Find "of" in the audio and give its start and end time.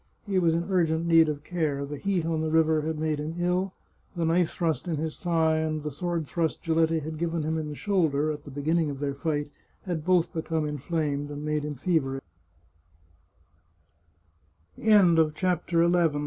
1.29-1.43, 8.89-8.99